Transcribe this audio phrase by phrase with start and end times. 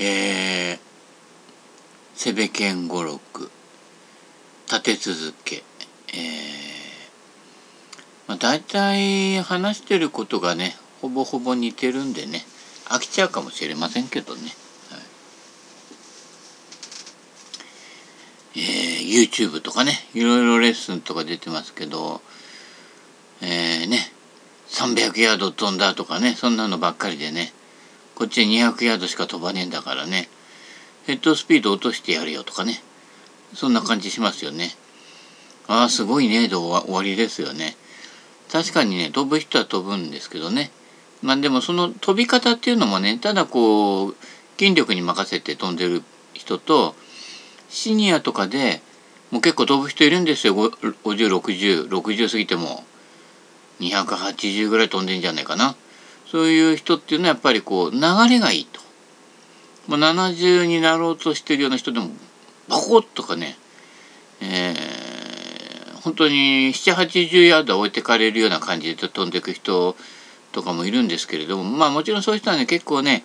[0.00, 0.78] えー、
[2.14, 3.50] セベケン語録
[4.66, 5.64] 立て続け。
[6.08, 6.16] えー、
[8.28, 12.44] まあ、大体話してることがねほぼほぼ似てるんでね
[12.86, 14.40] 飽きちゃうかもしれませんけどね、
[14.90, 14.96] は
[18.54, 22.22] い、えー、YouTube とかねいろいろレッスンとか出てますけど
[23.42, 23.98] えー、ね
[24.68, 27.52] 300ヤード飛んだとかねそんなのばっかりでね
[28.18, 30.28] こっち200ヤードしか飛ばねえんだからね。
[31.06, 32.82] ヘッドスピード落としてやるよとかね。
[33.54, 34.70] そんな感じしますよね。
[35.68, 36.48] ああすごいね。
[36.48, 37.76] で終わりですよね。
[38.50, 40.72] 確かにね飛ぶ人は飛ぶんですけどね。
[41.22, 44.16] まあでもその飛び方っていうのもねただこう
[44.58, 46.96] 筋力に任せて飛んでる人と
[47.68, 48.82] シニアとかで
[49.30, 50.56] もう結構飛ぶ人いるんですよ。
[50.56, 52.82] 506060過ぎても。
[53.78, 55.76] 280ぐらい飛んでんじゃないかな。
[56.30, 58.80] そういう人っていうのはやっぱりこう流れがいいと、
[59.88, 62.10] まあ、70になろうとしてるような人でも
[62.68, 63.56] バコッとかね、
[64.42, 69.96] えー、本当に780ヤード置いてかれるような感じで飛んでいく人
[70.52, 73.24] とかもいるんですけれどもまあもちろんそういう人はね結構ね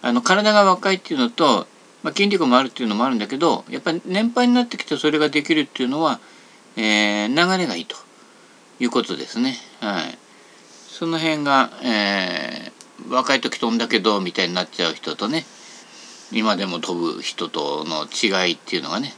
[0.00, 1.66] あの体が若いっていうのと、
[2.02, 6.18] まあ、筋力もあるっていうのもあるんだけどやっぱり年配になってきてそれができるっていうのは、
[6.76, 7.96] えー、流れがいいと
[8.80, 9.56] いうことですね。
[9.80, 10.18] はい、
[10.92, 15.46] その辺が、えー、若い時飛んだけどみたいになっちゃう人とね
[16.30, 19.14] 今でも飛ぶ人との違いっていうのがね、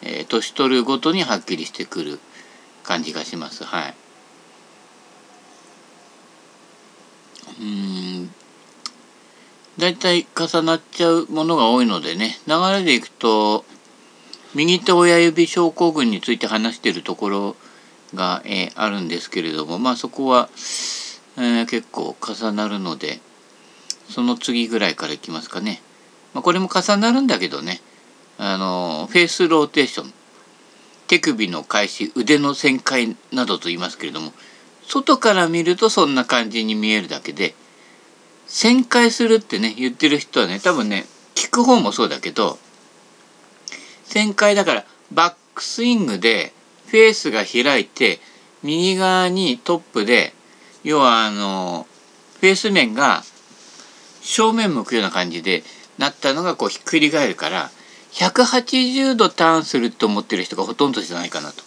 [0.00, 2.18] えー、年取るごとにはっきりしてくる
[2.82, 3.62] 感じがします。
[3.64, 3.94] はい。
[7.60, 8.34] うん
[9.78, 13.66] 大体重なっちゃうものが多いのでね流れでいくと
[14.54, 17.56] 右手親指症候群について話してるところ
[18.14, 20.48] が、えー、あるんですけれどもまあそこは、
[21.36, 23.20] えー、結構重なるので
[24.08, 25.80] その次ぐらいからいきますかね。
[26.34, 27.80] まあ、これも重なるんだけどね
[28.38, 30.12] あのフェースローテーション
[31.06, 34.32] 手首の返し腕の旋回などと言いますけれども
[34.86, 37.54] 外から見るとそんな感じに見えるだけで
[38.48, 41.04] 旋回するってね言ってる人はね多分ね
[41.34, 42.58] 聞く方もそうだけど
[44.06, 46.52] 旋回だからバックスイングで
[46.92, 48.18] フェースが開いて
[48.62, 50.34] 右側にトップで
[50.84, 51.86] 要はあの
[52.38, 53.22] フェース面が
[54.20, 55.62] 正面向くような感じで
[55.96, 57.70] なったのがこうひっくり返るから
[58.12, 61.64] 180度ターンすると思ってる人がほとんどじゃないかなと。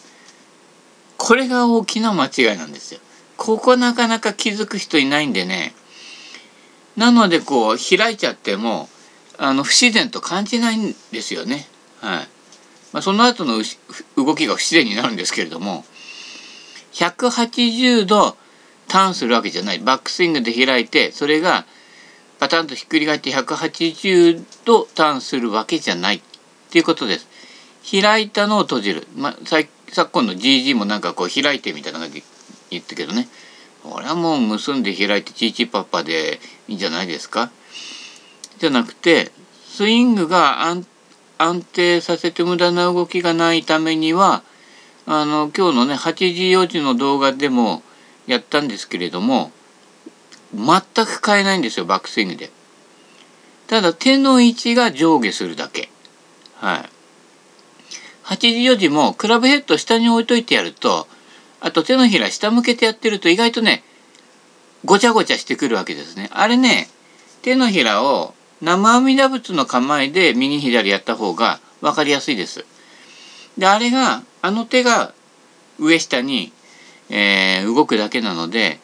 [1.18, 3.00] これが大きな間違いなんですよ。
[3.35, 5.74] ここなかなか気づく人いないんでね。
[6.97, 8.90] なのでこう開いちゃっても
[9.40, 11.68] あの不自然と感じないんですよね。
[12.00, 12.34] はい。
[12.96, 13.62] まあ、その後の
[14.16, 15.84] 動きが不自然になるんですけれども
[16.94, 18.38] 180度
[18.88, 21.66] ターンするわけじゃないバックスイングで開いてそれが
[22.40, 26.22] パタンとひっくり返って180度ターンするわけじゃないっ
[26.72, 27.28] ていうことです。
[27.90, 29.08] 開いたのを閉じる。
[29.16, 32.24] まあ、昨今の GG もなんかこう開いてみたいな感じ
[32.72, 33.28] 言ったけどね。
[33.84, 37.52] 俺はもう結んで開いてチーチーパッパでいいんじゃないですか
[38.58, 39.32] じゃなくて
[39.68, 40.86] スイングが安
[41.38, 44.44] 安定させて無駄な動きがないためには
[45.06, 47.84] あの今日のね8時4時の動画でも
[48.28, 49.51] やったんですけれども
[50.53, 52.50] 全く変えないんですよバックスイングで。
[53.68, 55.90] ただ手の位置が上下するだけ。
[56.56, 56.90] はい。
[58.25, 61.07] 8時4時もクラブヘッド下に置いといてやると
[61.59, 63.84] あと手のひら下向けてやってると意外とね
[64.84, 66.29] ごちゃごちゃしてくるわけですね。
[66.31, 66.90] あれね
[67.41, 72.66] 手のひらを生阿弥陀仏の構えで右左やった方が分かりやすいです。
[73.58, 75.14] であれがあの手が
[75.80, 76.52] 上下に、
[77.10, 78.80] えー、動くだけなので、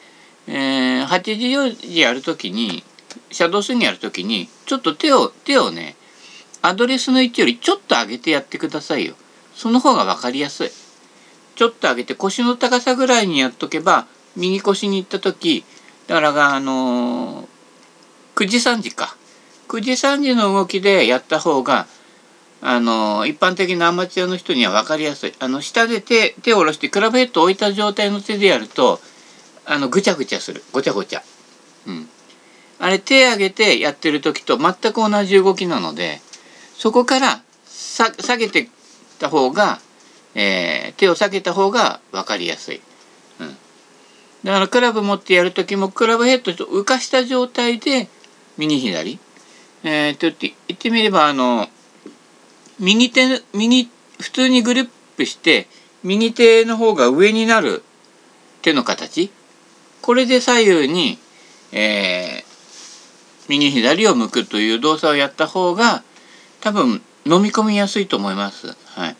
[0.47, 2.83] えー、8時4時やる時に
[3.31, 5.95] シャドースイングやる時にちょっと手を手をね
[6.61, 9.15] アドレスの位置よりちょっと上げてやってくださいよ。
[9.55, 10.69] その方が分かりやすい。
[11.55, 15.63] ちょっと上げて腰の高さぐらいにやっとけば右腰に行った時
[16.07, 17.45] だからあのー、
[18.35, 19.15] 9時3時か
[19.71, 21.87] 9時3時の動きでやった方が
[22.61, 28.99] あの一般的なアマチュアの人には分かりやすいあの下で手手を下ろしてクラブヘッドを置いた状態の手でやると
[29.65, 31.23] あのぐちゃぐちゃするごちゃごちゃ。
[31.87, 32.09] うん、
[32.79, 36.19] あれ手上げてやってる時と全く同じ動きなので
[36.77, 38.67] そこから下げて
[39.19, 39.79] た方が、
[40.35, 42.81] えー、手を下げた方が分かりやすい。
[43.39, 43.57] うん、
[44.43, 48.09] だからクラブ持ってやる時もクラブヘッドと浮かした状態で
[48.57, 49.17] 右左
[49.83, 51.67] えー、と言ってみればあの
[52.79, 53.89] 右手右
[54.19, 55.67] 普通にグリップして
[56.03, 57.83] 右手の方が上になる
[58.61, 59.31] 手の形
[60.01, 61.17] これで左右に、
[61.71, 66.03] えー、右左を向くという動作をやった方が
[66.59, 68.75] 多分飲み込みやすいと思います。
[68.85, 69.15] はい。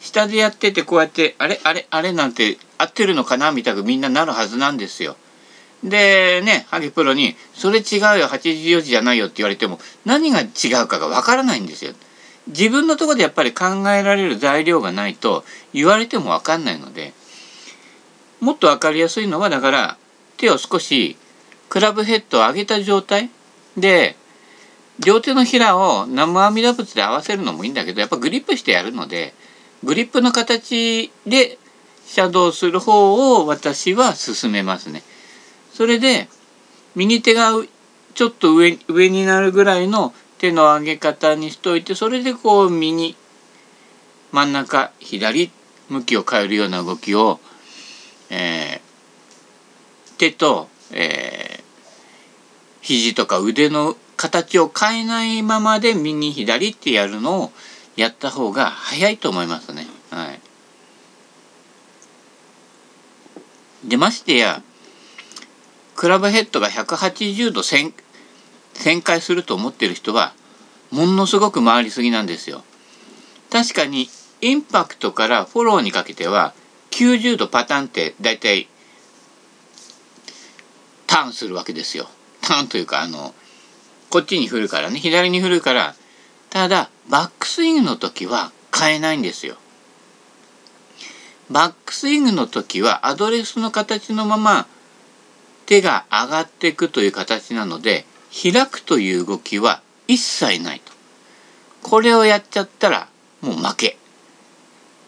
[0.00, 3.52] 下でやっててこうやってあれあれあれなんて合ってるのかな？
[3.52, 5.16] みたくみんななるはずなんですよ。
[5.82, 10.46] でねハゲプロに「それ違うよ84時じゃないよ」って言われても何が違
[10.82, 11.92] うかがわからないんですよ。
[12.48, 17.12] 自分のとこでやっぱり考えられる材料がないと言われてもわかんないので
[18.40, 19.96] もっと分かりやすいのはだから
[20.36, 21.16] 手を少し
[21.68, 23.30] クラブヘッドを上げた状態
[23.76, 24.16] で
[24.98, 29.34] 両手のひらを生阿弥陀仏で合わせるのもいいんだけどやっぱグリップしてやるので
[29.84, 31.58] グリップの形で
[32.06, 35.02] シャドウする方を私は進めますね。
[35.72, 36.28] それで
[36.94, 37.52] 右手が
[38.14, 43.16] ちょっと上上になるぐらいの手の上げ方にしといてそれでこう右
[44.32, 45.50] 真ん中左
[45.88, 47.40] 向きを変えるような動きを、
[48.30, 51.62] えー、手と、えー、
[52.80, 57.52] 肘とか腕の形を変えないままで右左ってやるのを
[57.96, 59.86] やった方が早いと思いますね。
[60.10, 60.40] はい。
[63.88, 64.62] でましてや
[66.00, 67.92] クラブヘッドが180度旋
[69.02, 70.32] 回すると思ってる人は
[70.90, 72.64] ものすごく回りすぎなんですよ。
[73.52, 74.08] 確かに
[74.40, 76.54] インパクトからフォローにかけては
[76.92, 78.68] 90度パターンって大体
[81.06, 82.08] ターンするわけですよ。
[82.40, 83.34] ターンというかあの
[84.08, 85.94] こっちに振るからね左に振るから
[86.48, 89.58] ただバックスイングの時は変えないんですよ。
[91.50, 94.66] バックスイングの時はアドレスの形のまま
[95.70, 98.04] 手が上がっていくという形なので
[98.42, 100.92] 開くという動きは一切ないと。
[101.84, 103.06] これをやっちゃったら
[103.40, 103.96] もう負け。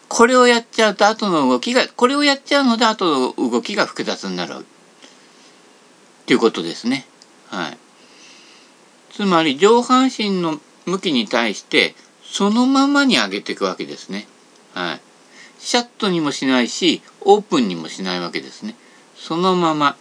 [0.08, 4.64] これをやっちゃうと後の動きがこれをやっちゃうので後の動きが複雑になる
[6.26, 7.06] ということですね。
[7.48, 7.78] はい。
[9.10, 14.28] つまり上半身の向きに対してそのままに上げていくわけですね。
[14.74, 15.00] はい。
[15.58, 18.76] シャットにもしないしオープンにもしないわけですね。
[19.16, 19.96] そのまま。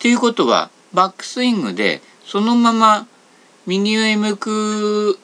[0.00, 3.06] ということはバックスイングでそのまま
[3.66, 5.18] 右上向く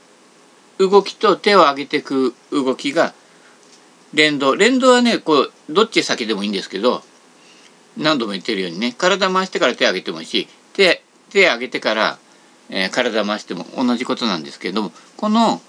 [0.78, 3.14] 動きと手を上げていく動きが
[4.14, 4.55] 連動。
[4.55, 7.02] 連動はねこうどっち先でもいいんですけど
[7.96, 12.19] 何度も言ってるようにね体回してから手上げてもいいし手手上げてから
[12.69, 15.61] えー、体回しても同じことなんですけどもこの、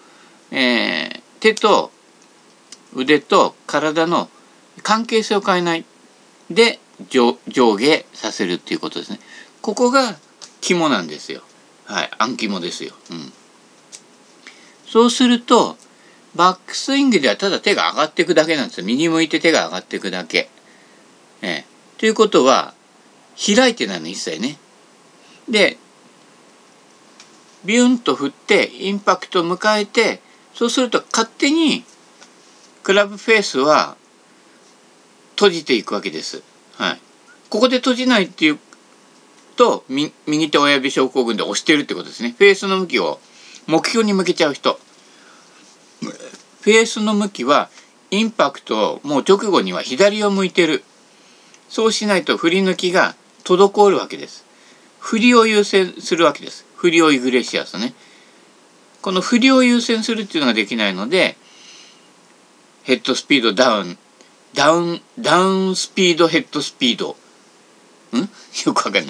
[0.51, 1.91] えー、手と
[2.95, 4.29] 腕と体の
[4.83, 5.85] 関係性を変えない。
[6.49, 9.19] で上下させるっていうことですね。
[9.61, 10.17] ここが
[10.61, 11.41] 肝なんですよ。
[11.85, 12.93] はい、暗肝ですよ。
[13.11, 13.33] うん。
[14.87, 15.77] そうすると
[16.35, 18.85] バックスイングではただ手が上がっていくだけなんですよ。
[18.85, 20.49] 右向いて手が上がっていくだけ。
[21.41, 22.73] えー、ということは
[23.37, 24.57] 開いてないの一切ね。
[25.49, 25.77] で
[27.65, 30.21] ビュンと振ってインパクトを迎えて
[30.53, 31.83] そうすると勝手に
[32.83, 33.97] クラブフェースは
[35.31, 36.41] 閉じていくわけです。
[36.77, 36.99] はい、
[37.49, 38.59] ここで閉じないっていう
[39.55, 42.35] と右手親指症候群で押してるってことですね。
[42.37, 43.19] フェースの向きを
[43.65, 44.79] 目標に向けちゃう人。
[46.01, 47.69] フェースの向きは
[48.11, 50.83] インパクトもう直後には左を向いてる。
[51.69, 54.45] そうしないと振り抜きが滞るわけです。
[54.99, 56.65] 振りを優先するわけです。
[56.75, 57.93] フリオイグレシアスね。
[59.01, 61.37] この振りを優先するっていうのができないので、
[62.83, 63.97] ヘッドスピードダウン、
[64.57, 67.15] ダウン、ダウンスピードヘッドスピード、
[68.13, 68.17] ん？
[68.65, 69.05] よくわかんない。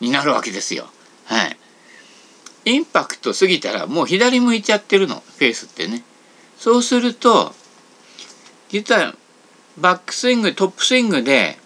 [0.00, 0.90] になるわけですよ。
[1.26, 1.58] はい。
[2.64, 6.02] インパクト過ぎたらもう左向いちゃってるの、フェースってね。
[6.58, 7.54] そうすると、
[8.70, 9.14] 実は
[9.76, 11.58] バックスイング、トップスイングで、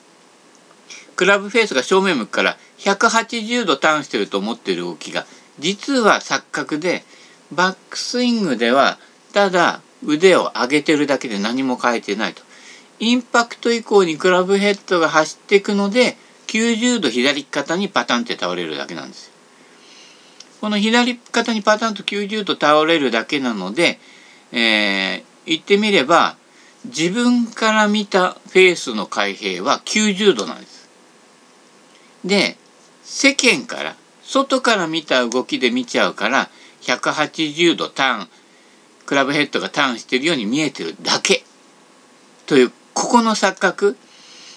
[1.15, 5.25] クラブフェースが正面向くから180度ターンしてると思ってる動きが
[5.61, 7.05] 実は錯覚で
[7.53, 8.99] バックスイングでは
[9.33, 12.43] ただ腕を上げてるだけで何も変えてないと。
[13.05, 19.31] インパクト以降にクラブヘッドが走っていくので90度左肩にパタンって倒れるだけなんです。
[20.63, 23.99] この左肩にパタンと90度倒れるだけなので、
[24.53, 26.37] えー、言ってみれば
[26.87, 30.89] 自分から見たフェースの開閉は90度なんです。
[32.25, 32.57] で
[33.03, 36.49] 世間から外から見た動きで見ちゃうから
[36.81, 38.29] 180度ターン
[39.05, 41.45] クラブヘッドがターンしてるように見えてるだけ
[42.47, 43.97] というここの錯覚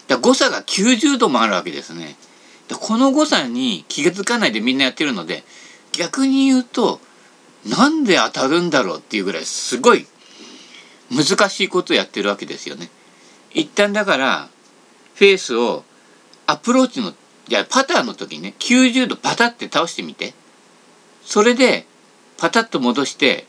[0.08, 2.16] だ誤差が90度もあるわけですね。
[2.80, 5.44] この誤差に気が付かないでみんなやってるので
[5.94, 7.00] 逆に言うと
[7.66, 10.06] なんで当たるんだろうっていうぐらいすごい
[11.10, 12.90] 難しいことをやってるわけですよね。
[13.54, 14.50] 一旦だから
[15.16, 15.84] フェースを
[16.46, 17.14] アプローチの
[17.48, 20.34] じゃパターの時にね90度パタって倒してみて
[21.24, 21.86] それで
[22.38, 23.48] パタッと戻して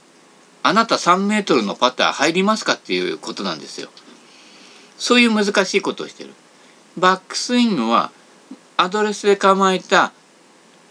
[0.62, 3.90] あなた3メートルのパター入りますかっていうことなんですよ。
[4.98, 6.30] そういう難しいことをしてる。
[6.96, 8.10] バックスイングは
[8.76, 10.12] アドレスで構えた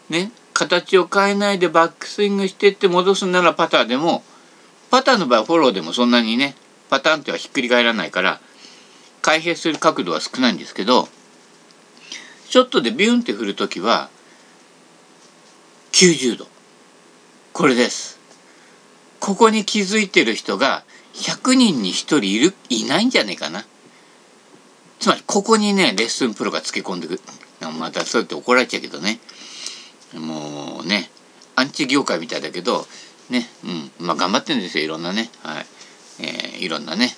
[0.10, 4.24] ね形を変えないでバックスイングしてって戻すならパターでも
[4.90, 6.56] パターの場合フォローでもそんなにね
[6.90, 8.40] パターンってはひっくり返らないから
[9.22, 11.10] 開閉する角度は少ないんですけど
[12.50, 14.10] ショットでビュンって振る時は
[15.92, 16.48] 90度。
[17.54, 18.20] これです。
[19.20, 20.84] ここに気づいてる人が
[21.16, 23.66] 100人に1人いるいないんじゃねえかな。
[25.00, 27.22] つまりここにねレッスンプロがつけ込んでくる
[27.80, 29.20] またそうやって怒られちゃうけどね。
[30.16, 31.10] もうね
[31.56, 32.86] アンチ業界みたいだけど
[33.30, 33.46] ね
[34.00, 35.30] うんまあ頑張ってるんですよいろんなね。
[35.44, 35.66] はい、
[36.20, 37.10] えー、いろんなね、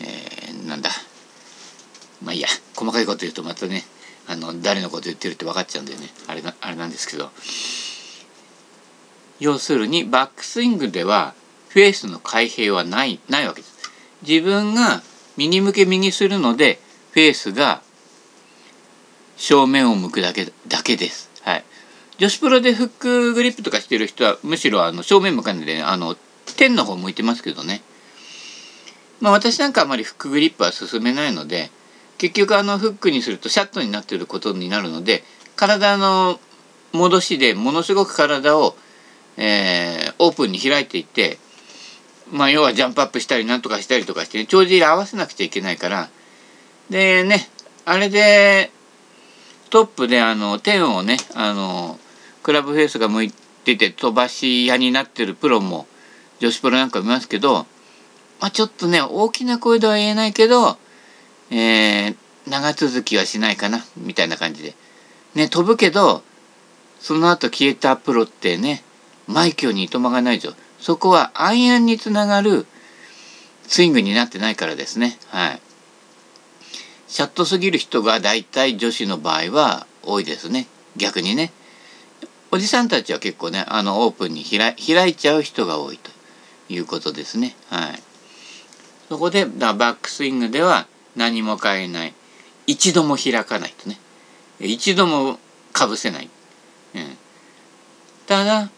[0.00, 0.90] えー、なんだ。
[2.22, 2.48] まあいいや。
[2.76, 3.84] 細かいこと言うとまたね
[4.28, 6.00] あの誰のこと言ってるって分かっちゃうんでね。
[6.26, 7.30] あれなあれなんですけど。
[9.40, 11.34] 要するにバックスイングでは
[11.70, 13.78] フェースの開閉はないないわけです。
[14.22, 15.02] 自分が
[15.36, 16.78] 右向け右するので
[17.12, 17.82] フェースが
[19.36, 21.30] 正面を向くだけだけです。
[21.42, 21.64] はい。
[22.18, 26.16] 女子プロでフックグリップとかしてる人はむしろあの正面向かないで、あの
[26.56, 27.82] 天の方向いてますけどね。
[29.20, 31.70] まあ私なんかあまりフックグリップは進めないので
[32.18, 35.22] 結局あのフックにするとシャットになってることになるので
[35.56, 36.40] 体の
[36.92, 38.74] 戻しでものすごく体を、
[39.36, 41.38] えー、オープンに開いていって
[42.32, 46.08] まあ要はジャンプアップしたりなんとかしたりとかして、ね、帳尻合わせなくちゃいけないから
[46.90, 47.48] でね
[47.84, 48.70] あれで
[49.70, 51.98] トップであの天をねあの
[52.42, 53.32] クラブフェイスが向い
[53.64, 55.86] てて飛ばし屋になってるプロも
[56.40, 57.66] 女子プロなんか見ますけど、
[58.40, 60.78] まあ、ちょっとね大きな声では言えないけど
[61.50, 62.16] えー、
[62.48, 64.74] 長続きはしないかなみたいな感じで。
[65.34, 66.22] ね、飛ぶけど、
[67.00, 68.82] その後消えたプロってね、
[69.26, 70.54] 枚挙にいとまがないでしょ。
[70.78, 72.66] そこはアイアンにつながる
[73.66, 75.18] スイングになってないからですね。
[75.28, 75.60] はい。
[77.10, 80.66] シャットすぎる人が大体女子の場合は多いですね。
[80.96, 81.52] 逆にね。
[82.52, 86.10] おじさんたちは結構ね、あのオープンに開いちゃう人が多いと
[86.68, 87.54] いうことですね。
[87.68, 88.02] はい。
[89.08, 90.86] そこで、バックスイングでは
[91.16, 92.14] 何も変えない
[92.66, 93.98] 一度も開かないとね
[94.60, 95.38] 一度も
[95.72, 96.30] かぶせない、
[96.94, 97.02] うん、
[98.26, 98.70] ただ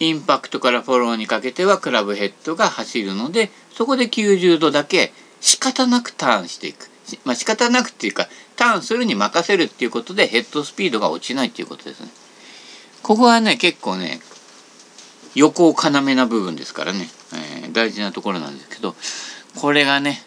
[0.00, 6.88] インパクトからフォローにかけてはクラブヘッドが走るのでそこで90度だけ仕方なくターンしていく。
[7.24, 12.08] まあ仕方なくっていうかターンするに任せるっていうことでヘッドスピードが落ちないっていうことですね。
[13.02, 14.20] ここはね結構ね
[15.34, 17.08] 横を要な部分ですからね、
[17.62, 18.94] えー、大事なところなんですけど
[19.60, 20.22] これがね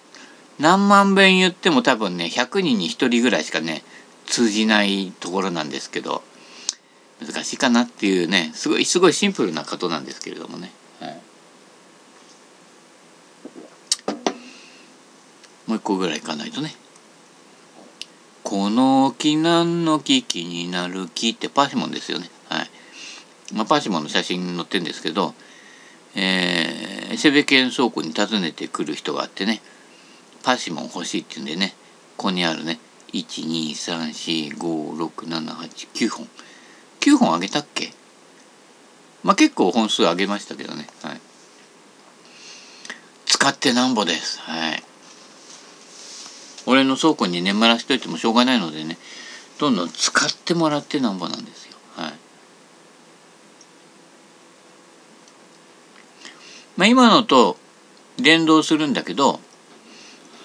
[0.60, 3.84] 何万遍言っても多分ね100人に1人ぐらいしかね
[4.26, 6.24] 通じないところなんですけど
[7.20, 11.22] 難しいかなっていうねすごいすごいシンプルなことなんですけれどもね、はい、
[15.72, 16.76] もう一個ぐらいいかないとね
[18.44, 22.30] 「この木何の木気になる木」ってパシモンですよね。
[22.50, 22.70] はい。
[23.54, 25.34] まあパシモンの写真に載ってるんですけど
[26.14, 29.62] えー、セベケン倉庫に訪ねてくる人があってね
[30.44, 31.74] パシモン欲しいって言うんでね
[32.18, 32.78] ここにあるね
[33.14, 36.28] 123456789本。
[37.00, 37.94] 9本あげたっけ？
[39.24, 40.90] まあ結構本数あげましたけどね。
[41.02, 41.22] はい。
[43.26, 44.42] 使ってなんぼです。
[44.42, 44.84] はい。
[46.66, 48.98] 俺の倉庫に眠らしといてもしょうがないのでね
[49.60, 52.14] どんどん使ってもらってなんぼなんですよはい
[56.78, 57.58] まあ今のと
[58.22, 59.40] 連動するんだけど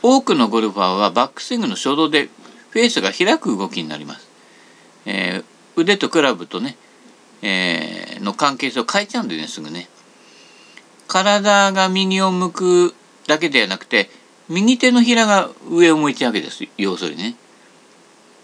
[0.02, 2.28] 多くのゴルファーはバックスイングの初動で
[2.70, 4.28] フェースが開く動きになります。
[5.06, 5.44] えー、
[5.76, 6.76] 腕とクラブとね、
[7.42, 9.88] えー、の関係性を変えちゃうんでねすぐね。
[11.08, 12.94] 体が右を向く
[13.26, 14.10] だけではなくて
[14.48, 17.36] 右手のひらが上を向いちゃうわけです要するにね。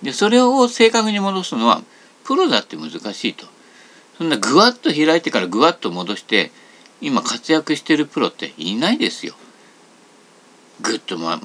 [0.03, 1.83] でそれを正確に戻すのは
[2.25, 3.47] プロだって難しいと。
[4.19, 6.51] そんなぐわっと開いてからぐわっと戻して
[7.01, 9.35] 今活躍してるプロっていないですよ。
[10.81, 11.41] グッと、ま、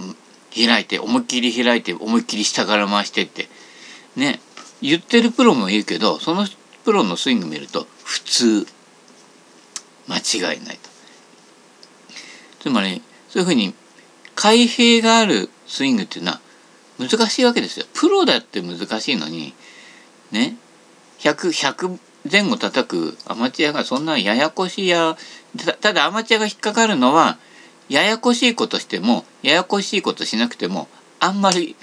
[0.56, 3.48] 開いて思いっきり開いて思いっきり下から回してって
[4.16, 4.40] ね
[4.82, 6.48] 言ってるプロもいるけどその
[6.84, 8.68] プロのスイング見ると普通
[10.08, 10.90] 間違いないと。
[12.60, 13.74] つまりそういうふうに
[14.38, 16.40] 開閉があるスイングっていうのは
[17.00, 17.86] 難しいわけですよ。
[17.94, 19.54] プロだって難しいのに
[20.32, 20.56] ね
[21.20, 22.00] 100 100
[22.32, 25.18] 前後叩くアマチュアがそんなややこしいや
[25.82, 27.38] ただアマチュアが引っかかるのは
[27.90, 30.88] ややこしいことしてもややこしいことしなくても
[31.20, 31.76] あんまり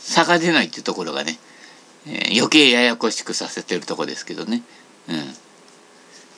[0.00, 1.38] 差が出ないっていうところがね、
[2.06, 4.62] えー、余計ややこしくさせてるとこですけどね、
[5.08, 5.16] うん。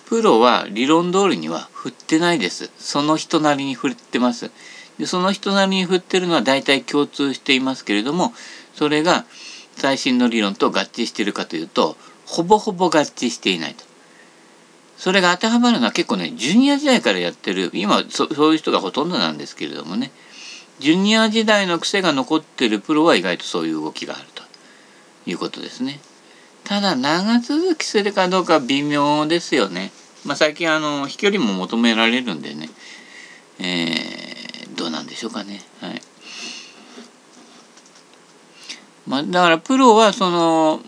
[0.07, 2.71] プロは理論通りには振ってないです。
[2.79, 4.51] その人なりに振ってます。
[4.99, 8.33] でその人なりに振ってるのは大体共通していますけれども
[8.75, 9.25] それが
[9.77, 11.97] 最新の理論と合致しているかというと
[12.27, 13.85] ほぼほぼ合致していないと。
[14.97, 20.13] それが当てはまるのは結構ねジュニア時代からやってる今そそういう人がほとんどなんですけれどもね
[20.79, 24.43] ジュニア時代の癖が残ってるプロは意外とそういう動きがあると
[25.27, 26.01] いうことですね。
[26.65, 29.91] ただ長続きするかどうか微妙ですよね。
[30.25, 32.69] まあ、最近あの飛距離も求められるんでね、
[33.59, 34.22] えー、
[34.83, 35.61] どうなんでしょうかね。
[35.81, 36.03] はい。
[39.07, 40.81] まあ、だからプロはその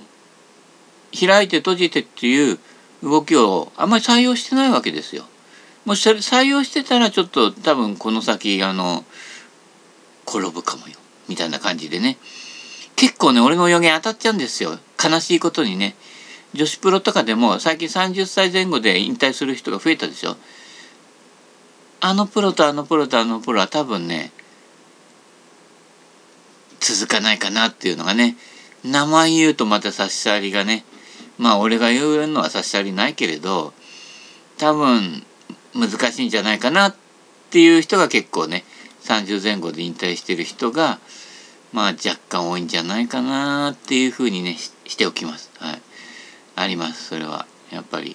[1.16, 2.58] 開いて閉じてっていう
[3.04, 5.22] 動きをあんまり採用してないわけですよ。
[5.84, 9.04] もし採用してたらちょっと多分この先あの
[10.26, 10.94] 転ぶかもよ。
[11.28, 12.18] みたいな感じでね。
[12.96, 14.76] 結構ね俺の予言当たっちゃうんですよ。
[15.00, 15.94] 悲しいことにね。
[16.52, 20.36] 女子プロとかでも最近30歳前後で引退する人が増えたでしょ。
[22.06, 24.30] あのプロとあのプロとあのプロは多分ね
[26.78, 28.36] 続かないかなっていうのがね
[28.84, 30.84] 名前言うとまた差し障りがね
[31.38, 33.72] まあ俺が言うのは差し障りないけれど
[34.58, 35.24] 多分
[35.74, 36.96] 難しいんじゃないかなっ
[37.48, 38.64] ていう人が結構ね
[39.04, 40.98] 30前後で引退してる人が
[41.72, 45.50] まあ若干多いんじゃないかなっていうふうにねしておきます。
[45.58, 45.82] はい、
[46.54, 47.46] ありますそれは。
[47.70, 48.14] やっぱり、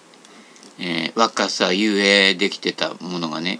[0.77, 3.60] えー、若さゆえできてたものがね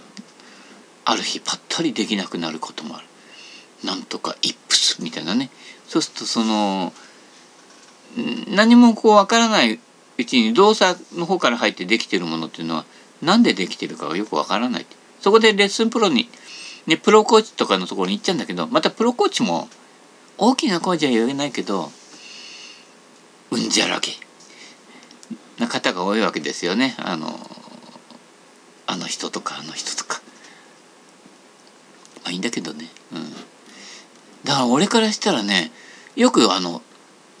[1.04, 3.06] ある日ぱったりできなくなることもある。
[3.84, 5.50] なんとかイップスみたいなね。
[5.86, 6.92] そうするとその
[8.48, 9.80] 何もこうわからない
[10.18, 12.84] うちに動作の方から入ってできてるものっていうのは
[13.22, 14.86] 何でできてるかがよくわからない。
[15.20, 16.28] そこでレッスンプロに、
[16.86, 19.68] ね、プロコーチとかのところに行っちゃうんだけどまたプロコーチも
[20.38, 21.90] 大きな声じゃ言えないけど
[23.50, 24.12] うんじゃらけ。
[25.58, 26.96] な方が多いわけですよね。
[26.98, 27.38] あの
[28.86, 30.19] あの人とかあの人とか。
[32.24, 32.86] あいいんだけどね。
[33.12, 33.32] うん。
[34.44, 35.70] だから俺からしたらね
[36.16, 36.82] よくあの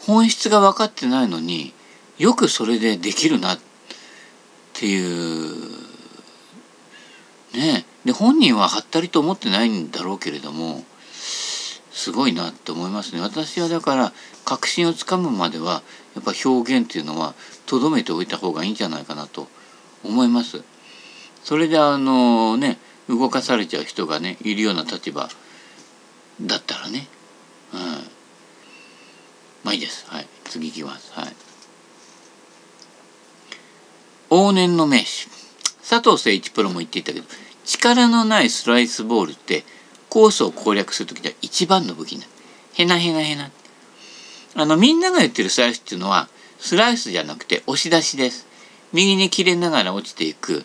[0.00, 1.72] 本質が分かってないのに
[2.18, 3.58] よくそれでできるなっ
[4.74, 5.80] ていう
[7.54, 7.84] ね。
[8.04, 13.20] で本人ははったりと思ってないんだろうけれどもすごいなって思いますね。
[13.20, 14.12] 私はだから
[14.44, 15.82] 確信をつかむまでは
[16.14, 17.34] やっぱ表現っていうのは
[17.66, 19.48] とどめておいた方がいいんじゃないかなと
[20.02, 20.62] 思います。
[21.44, 22.78] それであのね
[23.10, 25.28] 動かされちゃう人がねいるような立場
[26.40, 27.08] だったらね、
[27.74, 27.80] うん、
[29.64, 30.06] まあいいです。
[30.08, 30.26] はい。
[30.44, 31.12] 次いきます。
[31.12, 31.34] はい。
[34.30, 35.06] 往年の名手。
[35.88, 37.26] 佐藤誠一プロも言っていたけど、
[37.64, 39.64] 力のないスライスボールって
[40.08, 42.24] コースを攻略する時では一番の武器な
[42.74, 43.50] へなへなへな。
[44.54, 48.46] あの、みんなが言ってるスライスっていうのは、スライスじゃなくて押し出しです。
[48.92, 50.64] 右に切れながら落ちていく、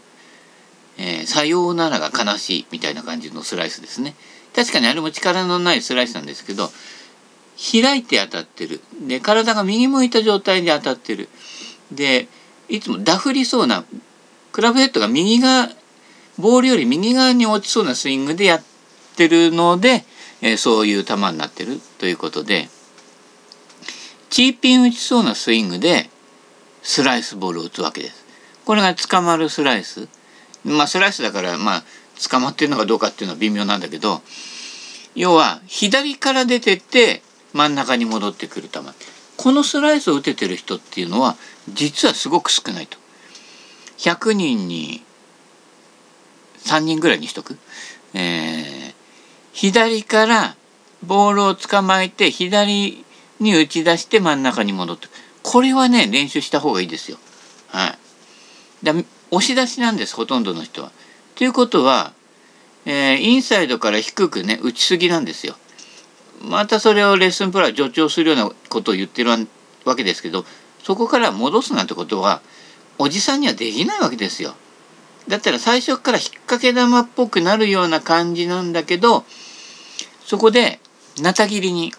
[0.97, 4.15] えー、さようならが悲しいみたいな感じのスライスですね。
[4.55, 6.69] 確かにあれも力のないスライスなんですけど、
[7.57, 11.29] 開いて当たってるで体が右向いた状態で当たってる
[11.91, 12.27] で
[12.67, 13.85] いつもダフりそうな
[14.51, 15.69] クラブヘッドが右側
[16.37, 18.63] ボールより右側に落ちそうなスイングでやっ
[19.15, 20.03] てるので、
[20.41, 22.67] えー、そういう球になってるということで
[24.29, 26.09] チーピン打ちそうなスイングで
[26.83, 28.25] スライスボールを打つわけです。
[28.65, 30.07] これが捕まるスライス。
[30.65, 31.83] まあスライスだからまあ
[32.29, 34.21] 捕まってるのかどうかっていうのは微妙なんだけど
[35.15, 37.21] 要は左から出てって
[37.53, 38.81] 真ん中に戻ってくる球
[39.37, 41.35] このスライスを打ててる人っていうのは
[41.69, 42.97] 実はすごく少ないと。
[43.97, 45.01] 100人に
[46.65, 47.57] 3人ぐらいにしとく。
[48.13, 48.93] えー、
[49.53, 50.55] 左から
[51.03, 53.03] ボールを捕まえて左
[53.39, 55.07] に打ち出して真ん中に戻って
[55.43, 57.17] これはね練習した方がいいですよ。
[57.67, 57.97] はい。
[58.83, 58.93] だ
[59.31, 60.91] 押し出しなんですほとんどの人は。
[61.35, 62.13] ということは、
[62.85, 65.55] えー、インサイドから低くね打ちすぎなんですよ。
[66.41, 69.31] またそれをレッスンプラン助長するようなことを言ってる
[69.85, 70.45] わけですけど
[70.83, 72.41] そこから戻すなんてことは
[72.97, 74.55] おじさんにはできないわけですよ。
[75.27, 79.25] だったら最初から引っ掛け玉っぽくなるような感じなんだけど
[80.23, 80.79] そこで
[81.19, 81.93] なた切りに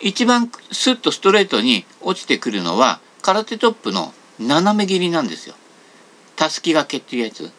[0.00, 5.54] 一番スッとストレートに落ちてくるのは空手トップの斜め切りなんですよ。
[6.36, 7.50] たすき掛けっていうやつ。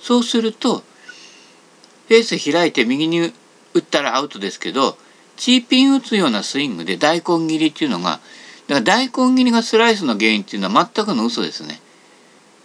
[0.00, 3.32] そうするとフェース開いて右に
[3.72, 4.96] 打ったらアウトですけど
[5.36, 8.20] チーピン打つようなスイングで大根切りっていうのが
[8.68, 11.80] だから大根切りがスライスの原因っていうのは全くの嘘ですね。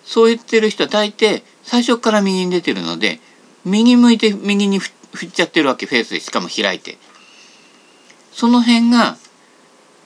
[0.06, 3.20] そう言ってる人は大抵最初から右に出てるので
[3.66, 4.92] 右向いて右に振
[5.26, 6.98] っちゃってるわけフェースでしかも開いて
[8.32, 9.18] その辺が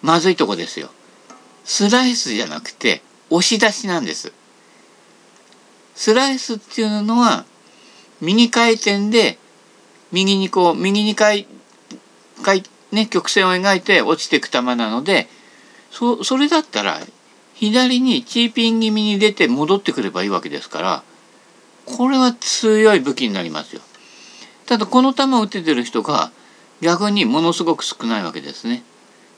[0.01, 0.89] まずいとこですよ。
[1.63, 3.01] スライスじゃなくて
[3.33, 4.31] 押し出しなんです。
[5.95, 7.45] スライスっていうのは
[8.21, 9.37] 右回転で
[10.11, 11.47] 右にこう右に回
[12.43, 15.27] 回ね曲線を描いて落ちていく球なので
[15.91, 16.99] そそれだったら
[17.55, 21.03] 左にチーピン気味に出て戻ってくればいいわけですから
[21.85, 23.81] これは強い武器になりますよ。
[24.65, 26.31] ただこの球を打ててる人が
[26.81, 28.83] 逆にものすごく少ないわけですね。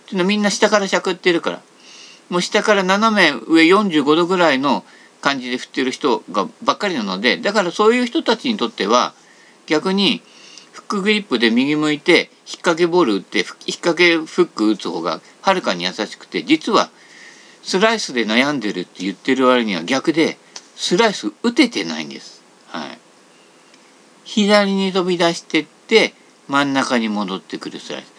[0.05, 1.61] っていうのはみんな下からしゃくってるから
[2.29, 4.83] もう下から斜め上45度ぐらいの
[5.21, 9.13] 感じで振ってる人がばっかりなのでだからそういう人たちにとっては
[9.65, 10.21] 逆に
[10.71, 13.47] フックグリップで右向いて引っ掛けボール打って引っ
[13.81, 16.89] 掛けフック打つ方がはるかに優しくて実は
[17.63, 20.37] スライスで悩んでるって言ってる割には逆で
[20.75, 22.43] スライス打ててないんです。
[22.67, 22.99] はい、
[24.25, 26.13] 左に飛び出してって
[26.47, 28.13] 真ん中に戻ってくるスライス。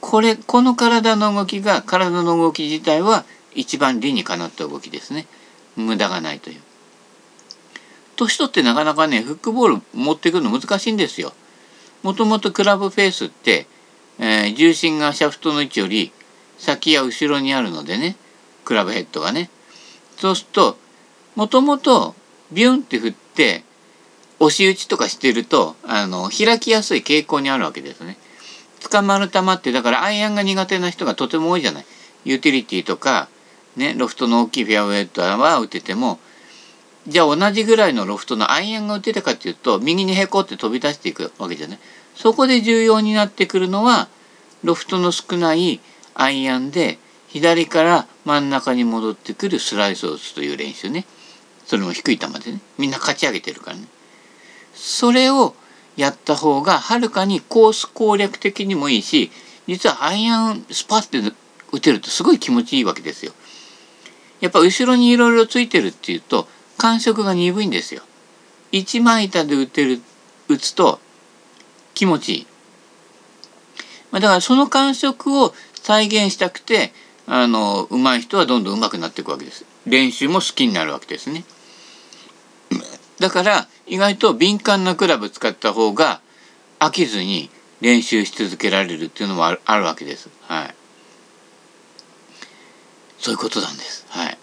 [0.00, 3.24] これこの体の動きが体の動き自体は
[3.56, 5.26] 一番理にかなった動きですね。
[5.76, 6.60] 無駄がないという。
[8.16, 11.32] 年取ってなかなかねフックボール持ってくるの難しいんですよ。
[12.02, 13.66] もともとクラブフェースって、
[14.18, 16.12] えー、重心がシャフトの位置より
[16.58, 18.16] 先や後ろにあるのでね
[18.64, 19.50] クラブヘッドがね。
[20.16, 20.78] そうすると
[21.34, 22.14] もともと
[22.52, 23.64] ビュンって振って
[24.38, 28.16] 押し打ちとかしてるとあの開きやすい傾向にあるわけですね。
[28.90, 31.86] 捕まる球ってだからアイアンが苦手な人がとても多いじゃない。
[32.24, 33.28] ユーティリティとか
[33.76, 36.18] ね、ロフトの大きいフェアウェイとは打てても
[37.06, 41.78] じゃあ同じぐらいのロフトのアイアンが打てたかっていうと右にへこって飛び出していくわけじゃない。
[42.16, 44.08] そこで重要になってくるのは
[44.64, 45.80] ロフトの少ない
[46.14, 51.04] アイアンで左から真ん中に戻ってくるスライスを打つという練習ね。
[51.66, 52.60] それも低い球でね。
[52.78, 53.86] みんな勝ち上げてるからね。
[54.74, 55.54] それを
[55.96, 59.30] やった方がはるかにコース攻略的にもいいし
[59.66, 61.34] 実はアイアンスパッて
[61.72, 63.32] 打てるとすごい気持ちいいわけですよ。
[64.40, 66.46] やっぱ後ろにいろいろついてるっていうと
[66.76, 68.02] 感触が鈍いんですよ。
[68.72, 70.00] 一枚板で打てる
[70.48, 71.00] 打つと
[71.94, 72.46] 気持ちいい。
[74.10, 76.92] まあ、だからその感触を再現したくて
[77.26, 79.64] あの上手い人はどんどん上手くなっていくわけです。
[79.86, 81.44] 練習も好きになるわけですね。
[83.18, 86.20] だから意外と敏感なクラブ使った方が
[86.78, 90.28] 飽きずに練習し続けられるっていうのもあるあるわけです。
[90.42, 90.74] はい。
[93.18, 94.06] そういうことなんです。
[94.08, 94.38] はい。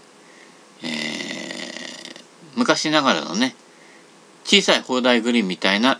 [0.83, 2.23] えー、
[2.55, 3.55] 昔ながらのね、
[4.43, 5.99] 小さい砲台グリーンみたいな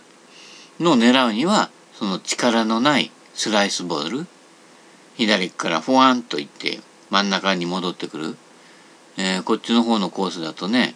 [0.80, 4.26] のを狙うには、その力のないスライスボール、
[5.16, 8.36] 左からフワンといって真ん中に戻ってくる。
[9.16, 10.94] えー、こっちの方のコースだとね、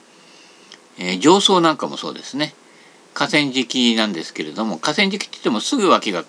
[0.99, 2.55] えー、上層なんかもそうですね。
[3.15, 6.25] 河川敷なんですけれども、河川敷って言ってもすぐ脇が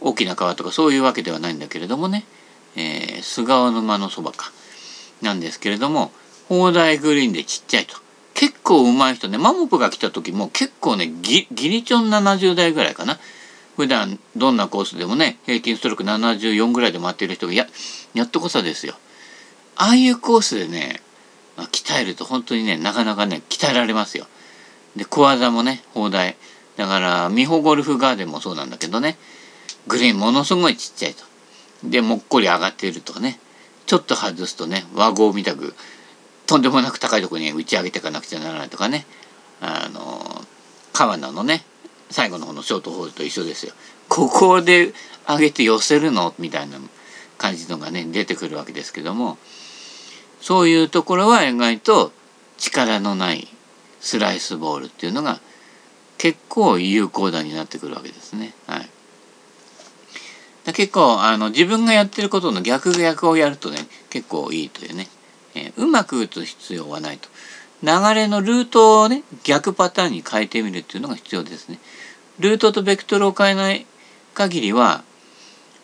[0.00, 2.24] 大きな川とかそういうわけではないんだけれどもね、
[2.76, 4.52] えー、菅沼のそばか。
[5.22, 6.12] なんですけれども
[6.48, 7.96] 砲台グリーンでちっちゃいと。
[8.34, 13.18] 結構上手い人ねマモプが来た時も結構ねギリチョン70代ぐらいかな。
[13.76, 17.66] 普段どんなコースでもね平均ストローク74ぐらいで回ってる人がや
[18.14, 18.94] やっとこさですよ。
[19.76, 21.00] ああいうコースでね
[21.56, 24.26] 鍛えると本当にねなかなかね鍛えられますよ。
[24.96, 26.36] で小技もね砲台
[26.76, 29.16] だから美穂ゴルフガーデンもそうなんだけどね。
[29.86, 31.24] グリーンものすごいちっちゃいと。
[31.84, 33.38] でもっこり上がっているとかね。
[33.90, 35.74] ちょっと外すとね和合みたく
[36.46, 39.04] とんでもなく高いとこに打ち上げていかなくちゃならないとかね
[39.60, 40.44] あの
[40.92, 41.64] 川名のね
[42.08, 43.72] 最後の方のショートホールと一緒ですよ。
[44.08, 44.92] ここで
[45.26, 46.34] 上げて寄せるの？
[46.38, 46.78] みたいな
[47.36, 49.38] 感じのがね出てくるわけですけども
[50.40, 52.12] そういうところは意外と
[52.58, 53.48] 力のない
[53.98, 55.40] スライスボールっていうのが
[56.16, 58.54] 結構有効打になってくるわけですね。
[58.68, 58.88] はい
[60.72, 63.79] 結構あの自分がやってることの逆逆をやるとね
[64.10, 65.08] 結構いいというね、
[65.54, 67.28] えー、うまく打つ必要はないと
[67.82, 71.78] 流れのルートをね逆パターンに変えてみるっていうのが必要ですね。
[72.38, 73.86] ルートとベクトルを変えない
[74.34, 75.02] 限りは、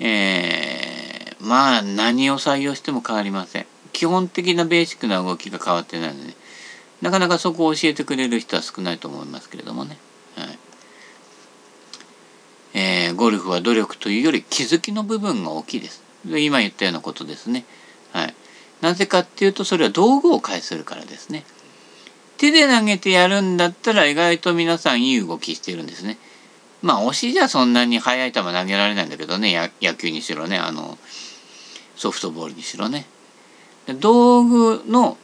[0.00, 3.66] えー、まあ何を採用しても変わりません。
[3.92, 6.34] 基本的なベーシックな動きが変わってないので、
[7.02, 9.98] なかなかそこを教えてくれる人は少ないと思いますけれどもね。
[10.36, 10.58] はい
[12.74, 16.02] えー、ゴルフは努力というより気づきの部分が大きいです。
[16.26, 17.64] 今言ったようなことですね。
[18.16, 18.34] はい。
[18.80, 21.44] なぜかっていうとそれは道具を介するからですね。
[22.38, 26.16] 手で投げてやるんだったら意外と皆さんいい動きしてるんですね。
[26.80, 30.96] まあ押しじゃそんなに速い球投げられないんだけどね野球にしろねあの
[31.96, 33.06] ソフトボールにしろね。
[34.00, 35.18] 道具の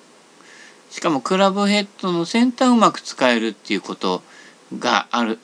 [0.90, 4.22] しかもクラブヘッドの先端をうまく使えるっていうこと
[4.78, 5.38] がある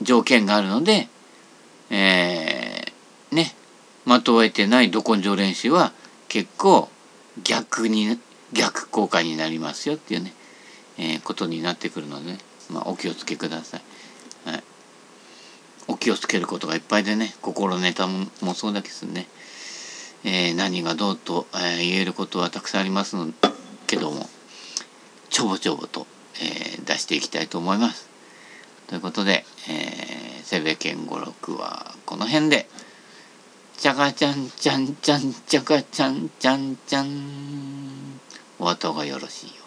[0.00, 1.08] 条件があるので
[1.90, 3.54] えー、ね
[4.06, 5.92] 的を得てないど根性練習は
[6.34, 6.88] 結構
[7.44, 8.18] 逆に
[8.52, 10.32] 逆効果になりますよっていうね、
[10.98, 12.38] えー、ことになってくるので、ね、
[12.70, 14.50] まあ、お気をつけください。
[14.50, 14.64] はい、
[15.86, 19.28] お気をつけることがいっぱいでね心ネタもそうだけどね、
[20.24, 23.28] えー、何がどうと、えー、言えることはたくさんありますの
[23.86, 24.26] けども
[25.30, 26.08] ちょぼちょぼと、
[26.42, 28.08] え出していきたいと思います。
[28.88, 32.68] ということで、えー、セベケン語録はこの辺で。
[33.76, 38.20] ちゃかちゃんちゃんちゃんちゃかちゃんちゃんちゃん
[38.58, 39.63] お後がよろしいよ。